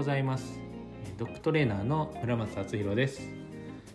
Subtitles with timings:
[0.00, 0.58] ございます。
[1.18, 3.20] ドッグトレーナーの村松敦弘です、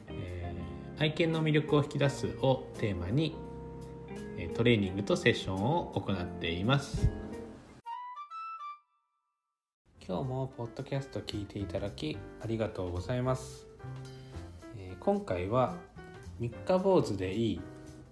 [0.08, 3.36] えー、愛犬の魅力を引き出すをテーマに
[4.54, 7.10] トレーニングとセッションを行っています。
[10.07, 13.66] 今日もポッドキャスト聞いていただきありがとうございます、
[14.78, 15.74] えー、今回は
[16.40, 17.62] 三日坊主でいい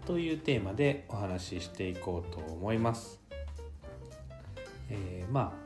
[0.07, 3.21] というテーマでお話ししていこうと思います、
[4.89, 5.62] えー、まあ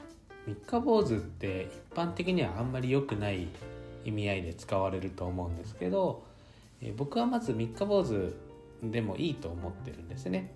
[0.47, 3.49] 三日坊主って一般的にはあんまり良くない
[4.05, 6.23] 意味合いで使われると思うんですけど、
[6.81, 8.33] え僕はまず三日坊主
[8.81, 10.53] でもいいと思ってるんですね。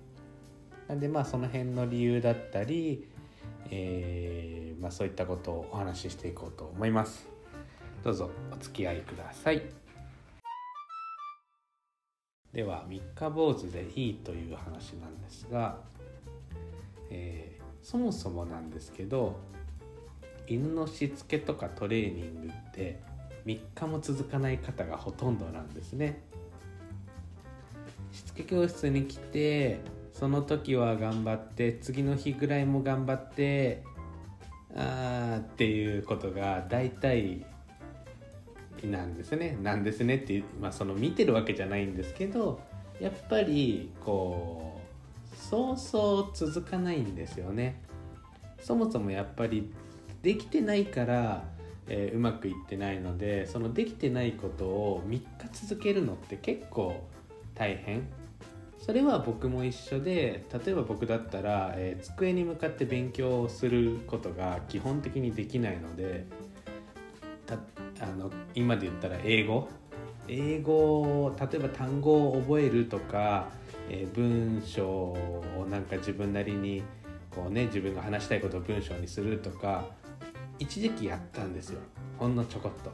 [0.88, 3.05] なんでまあその辺の理由だったり、
[3.70, 7.27] えー、まあ、そういったことをお話ししていこうと思います。
[8.01, 9.62] どうぞお付き合いください。
[12.53, 15.79] では三日坊主でいいという話なんですが、
[17.09, 19.37] えー、そもそもなんですけど
[20.47, 22.99] 犬のしつけとかトレーニングって
[23.45, 26.21] 3日も続かない方がほとんどなんですね。
[28.11, 29.79] しつけ教室に来て
[30.13, 33.83] その時は頑張って次の日ぐらいも頑張って
[34.75, 37.45] あーっていうことが大体
[38.83, 39.57] なんですね。
[39.61, 42.59] なんですねっていうまあその見てるわけじゃないんですけど
[42.99, 44.79] やっぱりこ
[45.33, 47.81] うそうそう続かないんですよね。
[48.59, 49.71] そもそもやっぱり
[50.21, 51.43] できてないから、
[51.87, 55.21] えー、うまくいってないのでそのできてないことを3日
[55.67, 57.03] 続けるのって結構
[57.55, 58.07] 大変。
[58.77, 66.25] それは僕も一緒で例えば僕だったら、えー、机に向かって勉強をすることが基本的にできないので
[67.99, 69.69] あの今で言ったら英語？
[70.27, 73.49] 英語を例えば単語を覚えるとか、
[73.89, 76.83] えー、文章をなんか自分なりに
[77.29, 79.85] こうね自分が話したいことを文章にするとか
[80.62, 81.79] 一時期やったんですよ。
[82.19, 82.91] ほんのちょこっと。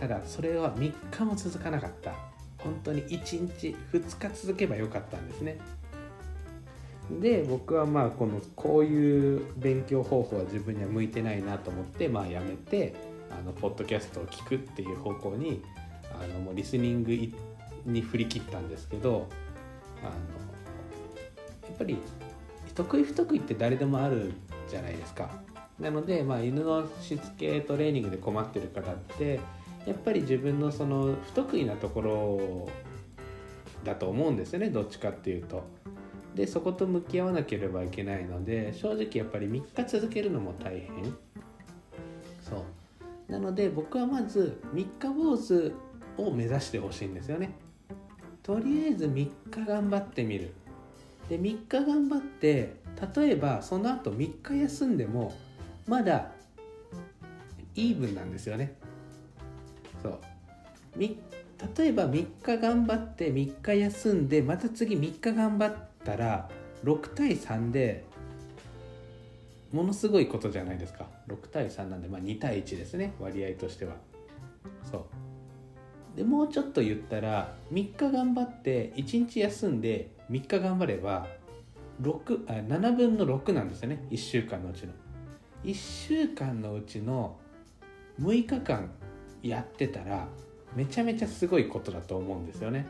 [0.00, 2.14] ただそれは3日も続かなかった。
[2.56, 3.18] 本当に1
[3.58, 5.58] 日2日続けばよかったんですね。
[7.20, 12.94] で僕はまあこのこういう勉強方法は自分には向いてないなと思ってまあやめて
[13.30, 15.62] あのポッドキャストを聞くっていう方向に
[16.20, 17.12] あのもうリスニング
[17.84, 19.28] に振り切ったんですけど
[20.02, 20.10] あの
[21.68, 21.98] やっぱり
[22.74, 24.32] 得意不得意って誰でもある
[24.68, 25.45] じゃないですか。
[25.78, 29.40] なので、まあ、犬のしつけトレーニングで困ってる方って
[29.86, 32.68] やっぱり自分のその不得意なところ
[33.84, 35.64] だと思うんですよねどっちかっていうと。
[36.34, 41.04] でそこと向き合わなければいけないので正直やっぱり3日続けるのも大変。
[42.42, 42.64] そ
[43.28, 43.32] う。
[43.32, 45.72] なので僕はまず3日坊主
[46.18, 47.52] を目指してほしいんですよね。
[48.42, 49.30] とりあえず3日
[49.66, 50.52] 頑張ってみる。
[51.28, 52.76] で3日頑張って
[53.16, 55.32] 例えばその後3日休んでも
[55.86, 56.32] まだ
[57.74, 58.74] イーブンなんですよね。
[60.02, 60.20] そう。
[60.98, 66.48] 例えば3日頑張って3日休んでまた次3日頑張ったら
[66.84, 68.04] 6対3で
[69.72, 71.06] ものすごいことじゃないですか。
[71.28, 73.14] 6対3なんで、まあ、2対1ですね。
[73.20, 73.94] 割合としては。
[74.90, 75.06] そ
[76.14, 76.16] う。
[76.16, 81.26] でもうちょっと言ったら3日頑張って1日休んで3日頑張れば
[82.00, 84.06] 6あ7分の6なんですよね。
[84.10, 84.92] 1週間のうちの。
[85.64, 87.36] 1週間のうちの
[88.20, 88.90] 6日間
[89.42, 90.28] やってたら
[90.74, 92.86] めちゃめちゃすごいことだと思うんですよね。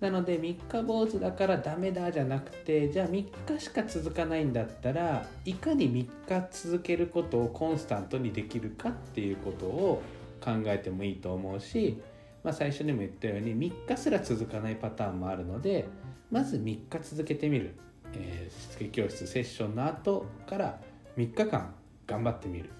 [0.00, 10.02] なので3日坊主だからダメだじゃなくてじゃあ3日しか続かないんだったらいかに3日続けることをコンスタントにできるかっていうことを
[10.44, 12.02] 考えてもいいと思うし、
[12.42, 15.86] まあ、最初にも言ったように3日すら続かないパターンもあるので
[16.30, 17.74] まず3日続けてみる、
[18.12, 20.80] えー、しつけ教室セッションの後から
[21.16, 21.74] 3日間
[22.06, 22.70] 頑張ってみる。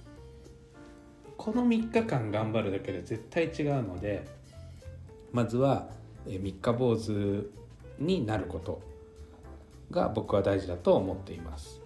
[1.36, 4.24] この3日間頑張るだけで絶対違うので
[5.32, 5.88] まずは
[6.26, 7.50] 3日坊主
[7.98, 8.80] になること
[9.90, 11.80] が僕は大事だと思っています。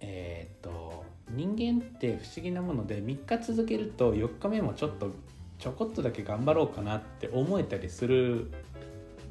[0.00, 5.10] えー、っと人間って不思議なもので3日続けると4日目もちょっと
[5.58, 8.50] ちょこっとだけ頑張ろうかなって思えたりする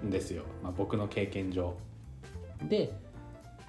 [0.04, 1.76] んですよ、まあ、僕の経験上。
[2.68, 2.94] で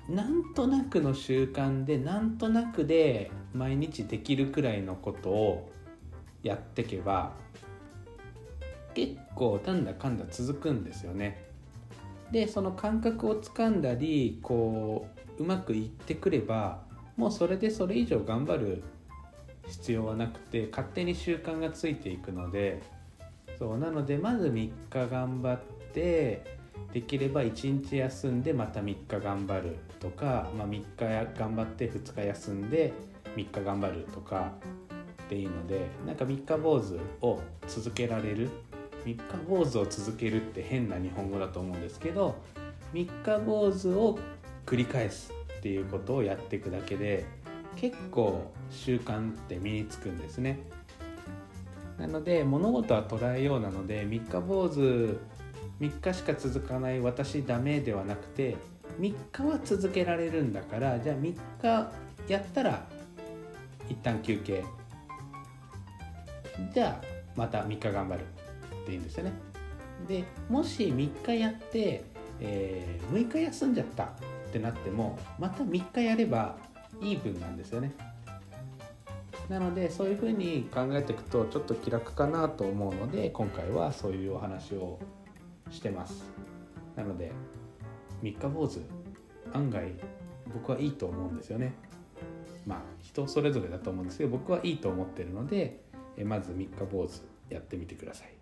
[0.08, 5.72] なんとなくの習慣でなんとなくで毎日できるくらいのことを
[6.42, 7.32] やってけば
[8.94, 11.44] 結構なんだかんだ続くんですよね。
[12.30, 15.06] でその感覚をつかんだりこ
[15.38, 16.82] ううまくいってくれば
[17.16, 18.82] もうそれでそれ以上頑張る
[19.68, 22.82] 必要はなくて勝手に習慣がついていくので
[23.58, 25.60] そうなのでまず3日頑張っ
[25.92, 26.44] て
[26.93, 32.93] できれば1日休んでまた3日頑張るとか、まあ、3日頑張って2日休んで
[33.37, 34.53] 3日頑張るとか
[35.29, 38.50] でいいのでなんか3日坊主を続けられる
[39.05, 42.37] 3日坊主を続けるって変な日本語だと思うんですけど
[42.93, 44.19] 3日坊主を
[44.67, 47.25] 繰り返すっていうことをやっていくだけで
[47.76, 50.61] 結構習慣って身につくんですね。
[51.99, 55.17] なので物事は捉えようなので3日坊主
[55.81, 58.56] 3日しか続かない私ダメではなくて
[59.00, 61.93] 3日は続けられるんだからじゃあ3日
[62.29, 62.87] やったら
[63.88, 64.65] 一旦休憩。
[66.73, 67.06] じゃあ
[67.37, 68.25] また3日頑張る。
[68.82, 69.32] っていうんですよね。
[70.09, 72.05] でもし3日やって、
[72.41, 74.05] えー、6日休んじゃった。
[74.05, 74.09] っ
[74.53, 76.56] てなってもまた3日やれば
[77.00, 77.93] イーブンなんですよね。
[79.49, 84.99] なのでそういうふうに考えていくとちょっと気楽かなと思うので今回はそういうお話を
[85.70, 86.25] してます。
[86.96, 87.32] なので
[88.22, 88.81] 三日坊主
[89.52, 89.93] 案外
[90.52, 91.75] 僕はいいと思うんですよね。
[92.66, 95.81] まあ人それぞれだと思うんですけど僕はいいと思ってるので
[96.25, 98.34] まず三日坊主やってみてください。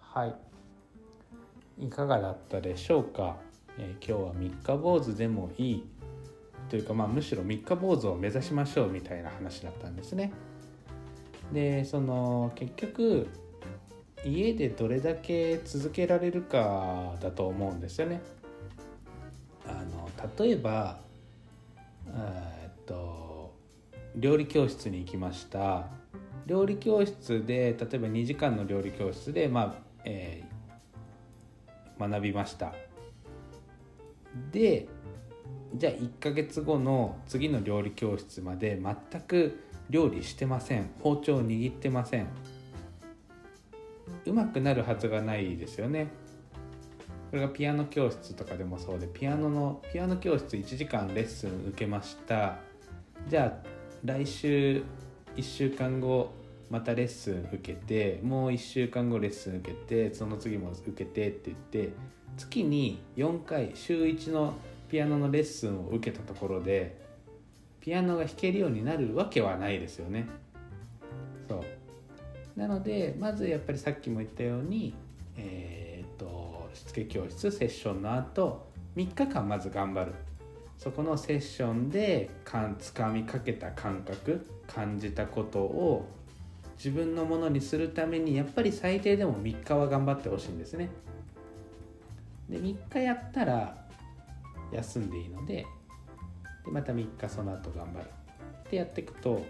[0.00, 0.34] はい。
[1.80, 3.36] いかがだったでしょうか、
[3.78, 5.88] えー、今日は三日坊主でもいい
[6.68, 10.32] というか、まあ、むしろ三日坊主を目指しましょうみたいな話だったんですね。
[11.52, 13.26] でその結局
[14.24, 18.20] 家でどれだけ続けられるかだと思うんですよね。
[19.66, 21.00] あの例えば
[22.06, 23.54] えっと
[24.16, 25.86] 料理教室に行きました
[26.46, 32.72] 料理教室で例えば2時間の料理教室で、まあえー、学びました
[34.50, 34.88] で
[35.74, 39.60] じゃあ1ヶ月後の次の料理教室まで全く
[39.90, 40.90] 料理してません。
[41.00, 42.28] 包丁を握ってません。
[44.26, 46.08] うまくなるはずがないですよね。
[47.30, 52.58] これがピアノ教室とかでもそうでピアノのピアノ教室1時間レッスン受けました。
[53.28, 53.68] じゃあ
[54.04, 54.82] 来週
[55.36, 56.32] 1週間後
[56.70, 61.58] またレッスン受けてもう1週間後レッスン受けてその次も受けてって言っ
[61.88, 61.92] て
[62.36, 64.54] 月に4回週1の
[64.88, 67.00] ピアノのレッスンを受けたところで
[67.80, 70.28] ピアノが弾けるようになるわけはないですよね。
[71.48, 74.94] そうなのでまずやっぱりさっきも言ったように、
[75.36, 80.14] えーと、しつけ教室セッションの後3日間まず頑張る
[80.76, 86.08] そこのセッションでかつかみかけた感覚感じたことを
[86.76, 90.90] 自分のものにするためにやっぱり最低でも3日は頑張ってほしいんですね。
[92.48, 93.87] で3日やったら
[94.72, 95.66] 休んでいいので
[96.68, 98.06] でまた3日その後頑張る
[98.66, 99.42] ってやっていくと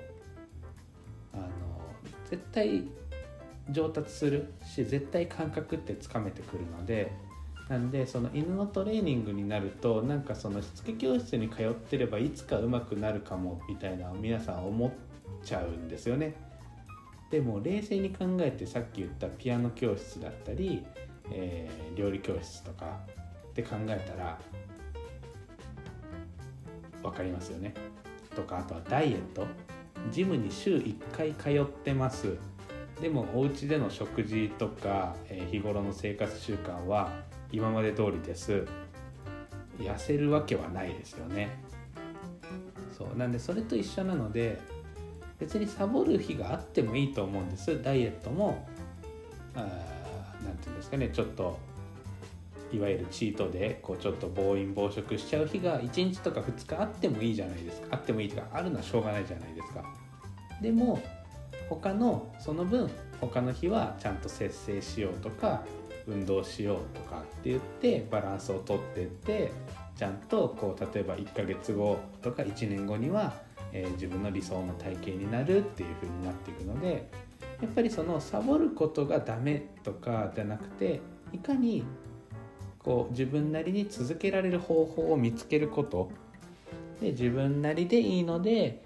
[1.32, 1.44] あの
[2.30, 2.84] 絶対
[3.70, 7.12] 上達するし絶対感覚ってつかめてくるので
[7.68, 14.90] なんでその犬のトレーニングになるとなんかそのしつけ教室に通ってればいつか上手くなるかもみたいな皆さん思っ
[15.44, 16.34] ちゃうんですよね。
[17.30, 20.82] でも冷静に考えてさっき言ったピアノ教室だったり、
[21.30, 23.00] えー、料理教室とか
[23.50, 24.38] って考えたら
[27.10, 27.74] 分かりますよね。
[28.34, 29.46] とかあとはダイエット。
[30.12, 32.36] ジムに週1回通ってます。
[33.00, 37.12] でもお家での食事とか、えー、日頃の生活習慣は
[37.52, 38.66] 今まで通りです。
[39.78, 41.62] 痩せるわけはないですよね。
[42.96, 43.16] そう。
[43.16, 44.58] なんでそれと一緒なので
[45.38, 47.80] 別にサボる日があってもいいと思うんです。
[47.82, 48.66] ダイエットも
[49.54, 49.72] 何て
[50.64, 51.08] 言うんですかね。
[51.10, 51.58] ちょっと
[52.72, 57.88] いわゆるチートでこうちょっと暴飲暴食しちゃう日が1日とか2日あってもいいじゃないですか。
[57.92, 59.84] あってもいいとかあるのはしょうがないじゃないですか。
[60.60, 61.00] でも
[61.68, 65.62] 他のその分他の日はちゃんと節制しようとか
[66.06, 69.52] 運動しようとかって言ってバランスをとってって
[69.96, 73.34] ちゃんとこう例えば1ヶ月後とか1年後には、
[73.72, 77.10] えー、自分の理想の体型になるっていう風になっていくので
[77.60, 81.00] やっぱりそのサボることがダメとかじゃなくて
[81.32, 81.84] いかに
[82.88, 86.10] こう自分なりに続けられる方法を見つけること。
[87.02, 88.82] で自分なりでいいので、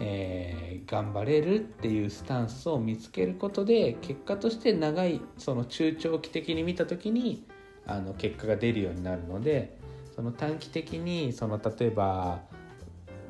[0.00, 7.44] えー、頑張れるっていうスタンスを見つけることで結果として長いその中長期的に見た時に
[7.86, 9.76] あの結果が出るようになるので
[10.16, 12.40] その短期的にその例えば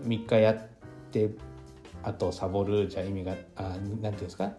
[0.04, 0.68] 3日やっ
[1.10, 1.30] て
[2.04, 4.52] あとサボるじゃ意味が何て言うんですか？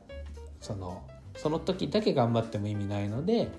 [0.59, 1.07] その
[1.38, 3.50] その時だけ頑張っても意味ないので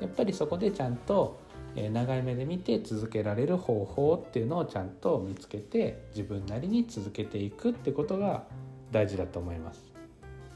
[0.00, 1.41] やっぱりそこでちゃんと
[1.74, 8.44] 長い目で見て続けられる方法っていうのをちゃんと見つけて自分なりに続けていくってことが
[8.90, 9.92] 大事だと思います。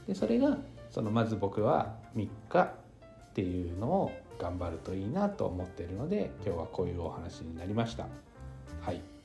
[0.07, 0.57] でそれが
[0.91, 2.71] そのまず僕は3日っ
[3.33, 8.07] ていうのを頑張るといいなと思っているので今日はこういうお話になりました。
[8.81, 9.17] はい。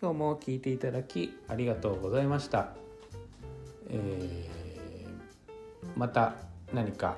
[0.00, 2.68] 今日も聞いていただきありがとうございました、
[3.90, 4.46] えー、
[5.96, 6.34] また
[6.72, 7.16] 何か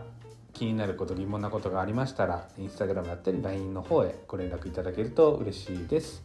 [0.60, 6.22] 気になること疑問なことがありましたらインスタグラムだったり LINE の方へご連絡いただけると嬉しいです。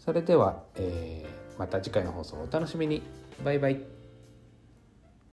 [0.00, 3.02] それでは、えー、また次回の放送をお楽しみに。
[3.44, 4.01] バイバイ。